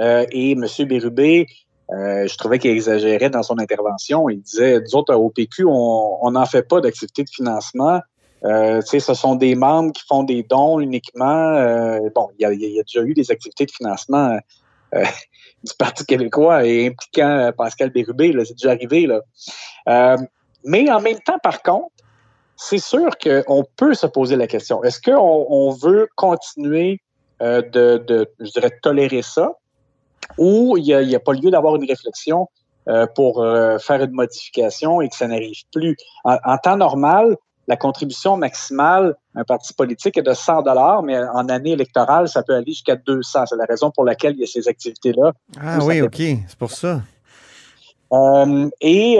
Euh, 0.00 0.24
et 0.30 0.52
M. 0.52 0.64
Bérubé 0.86 1.46
euh, 1.92 2.28
je 2.28 2.36
trouvais 2.36 2.58
qu'il 2.58 2.70
exagérait 2.70 3.30
dans 3.30 3.42
son 3.42 3.58
intervention. 3.58 4.28
Il 4.28 4.40
disait, 4.40 4.80
nous 4.80 4.94
autres, 4.96 5.14
au 5.14 5.30
PQ, 5.30 5.64
on 5.66 6.30
n'en 6.30 6.46
fait 6.46 6.62
pas 6.62 6.80
d'activité 6.80 7.24
de 7.24 7.30
financement. 7.30 8.00
Euh, 8.44 8.80
ce 8.80 9.14
sont 9.14 9.34
des 9.34 9.54
membres 9.54 9.92
qui 9.92 10.02
font 10.06 10.22
des 10.22 10.42
dons 10.42 10.80
uniquement. 10.80 11.56
Euh, 11.56 12.08
bon, 12.14 12.28
il 12.38 12.42
y, 12.42 12.44
a, 12.46 12.52
y, 12.52 12.78
a, 12.78 12.82
déjà 12.82 13.02
eu 13.02 13.12
des 13.12 13.30
activités 13.30 13.66
de 13.66 13.70
financement 13.70 14.38
du 14.92 15.72
Parti 15.78 16.06
québécois 16.06 16.64
et 16.64 16.86
impliquant 16.86 17.52
Pascal 17.56 17.90
Bérubé, 17.90 18.32
c'est 18.44 18.54
déjà 18.54 18.70
arrivé. 18.70 19.06
Là. 19.06 20.16
Mais 20.64 20.90
en 20.90 21.00
même 21.00 21.18
temps, 21.20 21.38
par 21.42 21.62
contre, 21.62 21.88
c'est 22.56 22.78
sûr 22.78 23.10
qu'on 23.18 23.64
peut 23.76 23.94
se 23.94 24.06
poser 24.06 24.36
la 24.36 24.46
question. 24.46 24.82
Est-ce 24.84 25.00
qu'on 25.00 25.46
on 25.48 25.70
veut 25.70 26.08
continuer 26.16 27.00
de, 27.40 27.96
de, 27.96 28.30
je 28.38 28.50
dirais, 28.50 28.70
tolérer 28.82 29.22
ça? 29.22 29.54
où 30.38 30.76
il 30.76 30.84
n'y 30.84 31.14
a, 31.14 31.20
pas 31.20 31.32
lieu 31.32 31.50
d'avoir 31.50 31.76
une 31.76 31.84
réflexion 31.84 32.48
euh, 32.88 33.06
pour 33.14 33.42
euh, 33.42 33.78
faire 33.78 34.02
une 34.02 34.12
modification 34.12 35.00
et 35.00 35.08
que 35.08 35.16
ça 35.16 35.26
n'arrive 35.26 35.62
plus? 35.72 35.96
En, 36.24 36.56
temps 36.58 36.76
normal, 36.76 37.36
la 37.68 37.76
contribution 37.76 38.36
maximale 38.36 39.14
un 39.34 39.44
parti 39.44 39.72
politique 39.74 40.16
est 40.16 40.22
de 40.22 40.34
100 40.34 40.62
dollars, 40.62 41.02
mais 41.02 41.18
en 41.18 41.48
année 41.48 41.72
électorale, 41.72 42.28
ça 42.28 42.42
peut 42.42 42.54
aller 42.54 42.72
jusqu'à 42.72 42.96
200. 42.96 43.46
C'est 43.46 43.56
la 43.56 43.64
raison 43.64 43.90
pour 43.90 44.04
laquelle 44.04 44.34
il 44.34 44.40
y 44.40 44.44
a 44.44 44.46
ces 44.46 44.66
activités-là. 44.66 45.32
Ah 45.60 45.78
oui, 45.82 46.00
OK, 46.00 46.16
c'est 46.16 46.58
pour 46.58 46.72
ça. 46.72 47.02
Euh, 48.12 48.68
et 48.80 49.18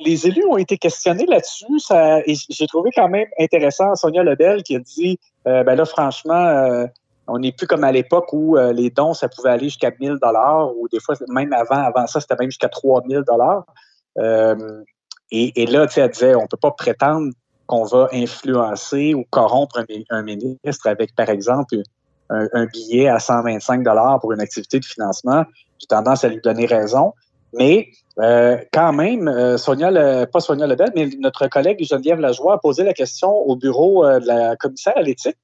les 0.00 0.26
élus 0.26 0.44
ont 0.46 0.56
été 0.56 0.78
questionnés 0.78 1.26
là-dessus. 1.26 1.66
et 2.26 2.34
j'ai 2.50 2.66
trouvé 2.66 2.90
quand 2.94 3.08
même 3.08 3.28
intéressant 3.38 3.94
Sonia 3.94 4.22
Lebel 4.22 4.62
qui 4.62 4.76
a 4.76 4.78
dit, 4.78 5.18
ben 5.44 5.74
là, 5.74 5.84
franchement, 5.84 6.88
on 7.28 7.38
n'est 7.38 7.52
plus 7.52 7.66
comme 7.66 7.84
à 7.84 7.92
l'époque 7.92 8.32
où 8.32 8.56
euh, 8.56 8.72
les 8.72 8.90
dons, 8.90 9.14
ça 9.14 9.28
pouvait 9.28 9.50
aller 9.50 9.64
jusqu'à 9.64 9.90
1000 9.98 10.18
dollars 10.20 10.76
ou 10.76 10.88
des 10.88 11.00
fois, 11.00 11.14
même 11.28 11.52
avant, 11.52 11.82
avant 11.82 12.06
ça, 12.06 12.20
c'était 12.20 12.36
même 12.38 12.50
jusqu'à 12.50 12.68
3000 12.68 13.22
dollars. 13.26 13.64
Euh, 14.18 14.82
et, 15.30 15.64
là, 15.64 15.86
tu 15.86 15.94
sais, 15.94 16.02
elle 16.02 16.10
disait, 16.10 16.34
on 16.34 16.46
peut 16.46 16.58
pas 16.58 16.72
prétendre 16.72 17.32
qu'on 17.66 17.84
va 17.84 18.08
influencer 18.12 19.14
ou 19.14 19.24
corrompre 19.30 19.82
un, 20.10 20.22
ministre 20.22 20.86
avec, 20.86 21.14
par 21.14 21.30
exemple, 21.30 21.76
un, 22.28 22.66
billet 22.66 23.08
à 23.08 23.18
125 23.18 23.82
dollars 23.82 24.20
pour 24.20 24.32
une 24.32 24.42
activité 24.42 24.78
de 24.78 24.84
financement. 24.84 25.46
J'ai 25.78 25.86
tendance 25.86 26.22
à 26.24 26.28
lui 26.28 26.40
donner 26.42 26.66
raison. 26.66 27.14
Mais 27.54 27.88
euh, 28.18 28.56
quand 28.72 28.92
même, 28.92 29.58
Sonia, 29.58 30.26
pas 30.26 30.40
Sonia 30.40 30.66
Lebel, 30.66 30.90
mais 30.94 31.08
notre 31.18 31.46
collègue 31.48 31.84
Geneviève 31.84 32.20
Lajoie 32.20 32.54
a 32.54 32.58
posé 32.58 32.84
la 32.84 32.94
question 32.94 33.30
au 33.30 33.56
bureau 33.56 34.04
de 34.04 34.26
la 34.26 34.56
commissaire 34.56 34.96
à 34.96 35.02
l'éthique. 35.02 35.36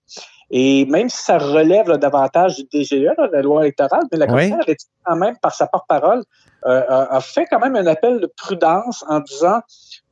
Et 0.50 0.86
même 0.86 1.08
si 1.10 1.22
ça 1.22 1.38
relève 1.38 1.90
davantage 1.98 2.56
du 2.56 2.64
DGE, 2.72 3.12
la 3.32 3.42
loi 3.42 3.62
électorale, 3.62 4.04
mais 4.10 4.18
la 4.18 4.26
commissaire 4.26 4.64
oui. 4.66 4.76
quand 5.04 5.16
même, 5.16 5.36
par 5.38 5.54
sa 5.54 5.66
porte-parole, 5.66 6.24
euh, 6.66 6.82
a 6.88 7.20
fait 7.20 7.44
quand 7.50 7.58
même 7.58 7.76
un 7.76 7.86
appel 7.86 8.20
de 8.20 8.32
prudence 8.34 9.04
en 9.08 9.20
disant, 9.20 9.60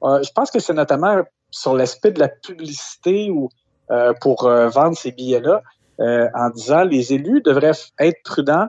euh, 0.03 0.23
je 0.23 0.31
pense 0.33 0.51
que 0.51 0.59
c'est 0.59 0.75
notamment 0.75 1.23
sur 1.51 1.75
l'aspect 1.75 2.11
de 2.11 2.21
la 2.21 2.29
publicité 2.29 3.31
ou 3.31 3.49
euh, 3.91 4.13
pour 4.21 4.43
vendre 4.45 4.97
ces 4.97 5.13
billets-là, 5.13 5.63
en 5.99 6.51
disant 6.51 6.85
les 6.85 7.15
élus 7.15 7.41
devraient 7.41 7.73
être 7.99 8.23
prudents 8.23 8.67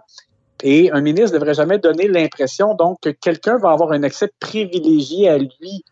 et 0.63 0.91
un 0.91 1.01
ministre 1.01 1.33
ne 1.33 1.39
devrait 1.39 1.53
jamais 1.53 1.77
donner 1.77 2.07
l'impression 2.07 2.73
donc 2.73 2.99
que 3.01 3.09
quelqu'un 3.09 3.57
va 3.57 3.71
avoir 3.71 3.91
un 3.91 4.03
accès 4.03 4.31
privilégié 4.39 5.29
à 5.29 5.37
lui 5.37 5.83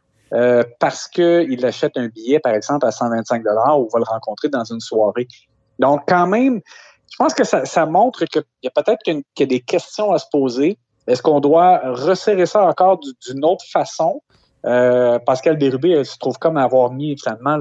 parce 0.79 1.07
qu'il 1.07 1.65
achète 1.65 1.93
un 1.95 2.07
billet, 2.07 2.39
par 2.39 2.53
exemple, 2.53 2.85
à 2.85 2.91
125 2.91 3.41
ou 3.77 3.89
va 3.89 3.99
le 3.99 4.03
rencontrer 4.03 4.49
dans 4.49 4.65
une 4.65 4.81
soirée. 4.81 5.29
Donc, 5.79 6.01
quand 6.07 6.27
même, 6.27 6.59
je 7.11 7.15
pense 7.17 7.33
que 7.33 7.43
ça, 7.43 7.85
montre 7.85 8.25
qu'il 8.25 8.43
y 8.63 8.67
a 8.67 8.71
peut-être 8.71 9.01
qu'il 9.03 9.23
y 9.39 9.43
a 9.43 9.45
des 9.45 9.61
questions 9.61 10.11
à 10.11 10.17
se 10.17 10.25
poser. 10.31 10.77
Est-ce 11.07 11.21
qu'on 11.21 11.39
doit 11.39 11.79
resserrer 11.85 12.45
ça 12.45 12.65
encore 12.65 12.99
d'une 12.99 13.45
autre 13.45 13.63
façon? 13.71 14.21
Euh, 14.65 15.19
Pascal 15.19 15.57
Bérubé 15.57 16.03
se 16.03 16.17
trouve 16.17 16.37
comme 16.39 16.57
avoir 16.57 16.91
mis 16.91 17.15
finalement 17.17 17.57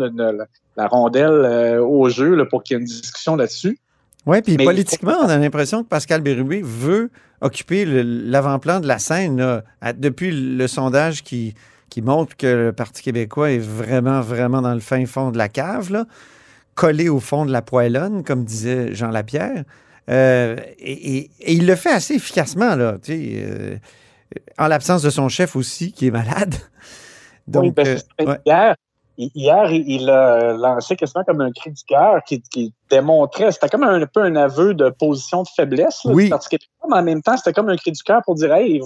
la 0.77 0.89
rondelle 0.89 1.31
euh, 1.31 1.85
au 1.85 2.09
jeu 2.09 2.49
pour 2.49 2.63
qu'il 2.63 2.75
y 2.75 2.77
ait 2.79 2.81
une 2.81 2.87
discussion 2.87 3.37
là-dessus. 3.37 3.79
Oui, 4.27 4.41
puis 4.43 4.57
politiquement, 4.57 5.17
on 5.21 5.29
a 5.29 5.37
l'impression 5.37 5.83
que 5.83 5.89
Pascal 5.89 6.21
Bérubé 6.23 6.63
veut 6.63 7.11
occuper 7.41 7.85
l'avant-plan 7.85 8.81
de 8.81 8.87
la 8.87 8.99
scène 8.99 9.63
depuis 9.97 10.31
le 10.31 10.67
sondage 10.67 11.23
qui, 11.23 11.55
qui 11.91 12.01
montre 12.01 12.37
que 12.37 12.47
le 12.47 12.73
Parti 12.73 13.03
québécois 13.03 13.51
est 13.51 13.59
vraiment, 13.59 14.23
vraiment 14.23 14.63
dans 14.63 14.73
le 14.73 14.81
fin 14.81 15.05
fond 15.05 15.31
de 15.31 15.39
la 15.39 15.49
cave. 15.49 15.93
Là 15.93 16.07
collé 16.75 17.09
au 17.09 17.21
fond 17.21 17.47
de 17.47 17.53
la 17.53 17.63
poêlonne, 17.63 18.23
comme 18.25 18.45
disait 18.45 18.95
Jean 18.95 19.11
Lapierre. 19.11 19.65
Euh, 20.11 20.57
et, 20.79 21.31
il 21.47 21.67
le 21.67 21.77
fait 21.77 21.93
assez 21.93 22.15
efficacement, 22.15 22.75
là, 22.75 22.97
euh, 23.09 23.77
en 24.59 24.67
l'absence 24.67 25.03
de 25.03 25.11
son 25.11 25.29
chef 25.29 25.57
aussi, 25.57 25.93
qui 25.93 26.09
est 26.09 26.11
malade. 26.11 26.55
Donc, 27.47 27.75
ben, 27.75 27.99
euh, 28.21 28.75
hier, 29.19 29.71
il 29.71 30.11
a 30.11 30.53
lancé 30.53 30.97
quasiment 30.97 31.25
comme 31.25 31.41
un 31.41 31.51
cri 31.53 31.71
du 31.71 31.83
cœur 31.85 32.23
qui, 32.25 32.73
démontrait, 32.91 33.53
c'était 33.53 33.69
comme 33.69 33.85
un, 33.85 34.07
peu 34.07 34.23
un 34.23 34.37
aveu 34.37 34.75
de 34.75 34.91
position 34.91 35.43
de 35.43 35.49
faiblesse. 35.55 36.01
oui. 36.05 36.29
Parce 36.29 36.49
que, 36.49 36.57
mais 36.89 36.97
en 36.97 37.03
même 37.03 37.23
temps, 37.23 37.37
c'était 37.37 37.53
comme 37.53 37.69
un 37.69 37.77
cri 37.77 37.93
du 37.93 38.03
cœur 38.03 38.23
pour 38.25 38.35
dire, 38.35 38.53
hey, 38.55 38.81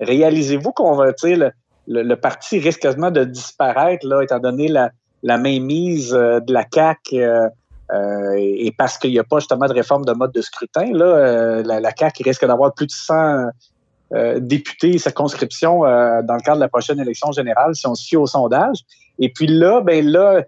réalisez-vous 0.00 0.72
qu'on 0.72 0.94
va, 0.94 1.06
le, 1.06 1.50
le, 1.86 2.02
le, 2.02 2.16
parti 2.16 2.58
risque 2.58 2.80
quasiment 2.80 3.10
de 3.10 3.24
disparaître, 3.24 4.06
là, 4.06 4.22
étant 4.22 4.38
donné 4.38 4.68
la, 4.68 4.90
la 5.22 5.38
mainmise 5.38 6.10
de 6.10 6.52
la 6.52 6.64
CAQ 6.72 7.24
et 8.36 8.74
parce 8.76 8.98
qu'il 8.98 9.10
n'y 9.10 9.18
a 9.18 9.24
pas 9.24 9.38
justement 9.38 9.66
de 9.66 9.72
réforme 9.72 10.04
de 10.04 10.12
mode 10.12 10.32
de 10.32 10.42
scrutin, 10.42 10.92
là, 10.92 11.62
la, 11.62 11.80
la 11.80 11.90
CAQ 11.96 12.22
risque 12.22 12.46
d'avoir 12.46 12.74
plus 12.74 12.86
de 12.86 12.92
100 12.92 13.48
députés 14.10 14.94
et 14.94 14.98
circonscriptions 14.98 15.80
dans 15.80 16.34
le 16.34 16.40
cadre 16.40 16.56
de 16.56 16.62
la 16.62 16.68
prochaine 16.68 16.98
élection 16.98 17.30
générale 17.32 17.74
si 17.74 17.86
on 17.86 17.94
fie 17.94 18.16
au 18.16 18.26
sondage. 18.26 18.78
Et 19.18 19.30
puis 19.30 19.46
là, 19.46 19.80
ben 19.80 20.06
là, 20.06 20.44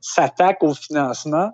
s'attaque 0.00 0.62
au 0.62 0.74
financement. 0.74 1.50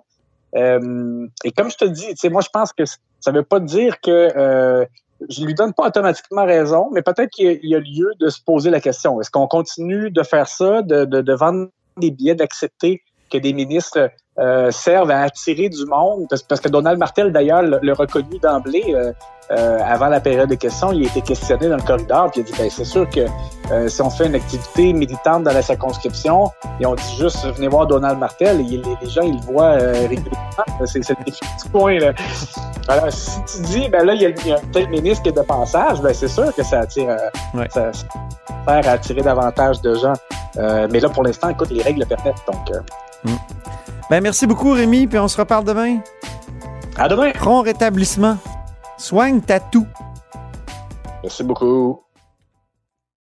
et 0.53 1.51
comme 1.57 1.71
je 1.71 1.77
te 1.77 1.85
dis, 1.85 2.13
moi, 2.29 2.41
je 2.41 2.49
pense 2.53 2.73
que 2.73 2.85
ça 2.85 3.31
ne 3.31 3.37
veut 3.37 3.43
pas 3.43 3.59
dire 3.59 3.99
que 4.01 4.85
je 5.29 5.45
lui 5.45 5.53
donne 5.53 5.73
pas 5.73 5.87
automatiquement 5.87 6.45
raison, 6.45 6.89
mais 6.91 7.01
peut-être 7.01 7.29
qu'il 7.29 7.59
y, 7.63 7.75
a 7.75 7.79
lieu 7.79 8.11
de 8.19 8.29
se 8.29 8.41
poser 8.41 8.69
la 8.69 8.81
question. 8.81 9.19
Est-ce 9.21 9.31
qu'on 9.31 9.47
continue 9.47 10.11
de 10.11 10.23
faire 10.23 10.47
ça, 10.47 10.81
de, 10.81 11.05
de, 11.05 11.21
de 11.21 11.33
vendre 11.33 11.69
des 11.97 12.11
billets, 12.11 12.35
d'accepter 12.35 13.01
que 13.31 13.37
des 13.37 13.53
ministres 13.53 14.09
euh, 14.37 14.69
servent 14.69 15.11
à 15.11 15.21
attirer 15.21 15.69
du 15.69 15.85
monde, 15.85 16.27
parce, 16.49 16.59
que 16.59 16.67
Donald 16.67 16.99
Martel, 16.99 17.31
d'ailleurs, 17.31 17.61
l'a 17.61 17.93
reconnu 17.93 18.37
d'emblée 18.39 18.83
euh, 18.89 19.13
euh, 19.51 19.79
avant 19.81 20.07
la 20.07 20.19
période 20.19 20.49
de 20.49 20.55
questions. 20.55 20.91
Il 20.91 21.05
a 21.05 21.07
été 21.07 21.21
questionné 21.21 21.69
dans 21.69 21.77
le 21.77 21.81
corridor, 21.81 22.31
puis 22.31 22.41
il 22.41 22.43
a 22.43 22.47
dit 22.47 22.53
ben, 22.57 22.69
c'est 22.69 22.83
sûr 22.83 23.09
que 23.09 23.21
si 23.87 24.01
on 24.01 24.09
fait 24.09 24.25
une 24.27 24.35
activité 24.35 24.91
militante 24.91 25.43
dans 25.43 25.53
la 25.53 25.61
circonscription, 25.61 26.51
et 26.81 26.85
on 26.85 26.95
dit 26.95 27.15
juste 27.17 27.45
venez 27.55 27.69
voir 27.69 27.87
Donald 27.87 28.19
Martel, 28.19 28.59
et 28.59 28.63
les, 28.63 29.09
gens, 29.09 29.21
ils 29.21 29.35
le 29.35 29.53
voient 29.53 29.77
régulièrement. 29.77 30.85
C'est 30.85 31.07
le 31.09 31.23
défi 31.23 31.39
du 31.63 31.69
point. 31.69 31.97
Là. 31.97 32.11
Alors, 32.89 33.09
si 33.13 33.39
tu 33.45 33.61
dis, 33.61 33.87
ben 33.87 34.05
là, 34.05 34.15
il 34.15 34.21
y 34.21 34.25
a, 34.25 34.55
un 34.55 34.71
tel 34.73 34.89
ministre 34.89 35.23
qui 35.23 35.29
est 35.29 35.31
de 35.31 35.41
passage, 35.43 36.01
ben 36.01 36.13
c'est 36.13 36.27
sûr 36.27 36.53
que 36.53 36.61
ça 36.61 36.81
attire, 36.81 37.15
ça, 37.69 37.93
ça 37.93 38.03
à 38.67 38.91
attirer 38.91 39.21
davantage 39.21 39.79
de 39.79 39.95
gens. 39.95 40.13
mais 40.57 40.99
là, 40.99 41.07
pour 41.07 41.23
l'instant, 41.23 41.47
écoute, 41.47 41.69
les 41.71 41.81
règles 41.81 42.01
le 42.01 42.05
permettent. 42.05 42.43
Donc, 42.45 42.69
mm. 43.23 43.35
Ben, 44.09 44.21
merci 44.25 44.47
beaucoup, 44.47 44.71
Rémi, 44.71 45.05
puis 45.05 45.19
on 45.19 45.27
se 45.27 45.37
reparle 45.37 45.65
demain. 45.65 45.99
À 46.97 47.07
demain. 47.07 47.31
Prompt 47.31 47.61
rétablissement. 47.61 48.37
Soigne 48.97 49.39
ta 49.39 49.59
toux. 49.59 49.85
Merci 51.21 51.43
beaucoup. 51.43 52.04